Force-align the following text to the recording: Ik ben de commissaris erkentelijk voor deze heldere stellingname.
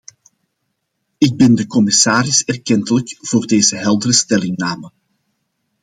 Ik 1.17 1.35
ben 1.35 1.55
de 1.55 1.67
commissaris 1.67 2.43
erkentelijk 2.45 3.17
voor 3.21 3.45
deze 3.45 3.75
heldere 3.75 4.11
stellingname. 4.13 4.91